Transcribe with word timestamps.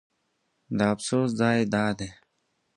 د 0.77 0.79
افسوس 0.93 1.29
ځای 1.39 1.59
دا 1.73 1.85
دی. 1.99 2.09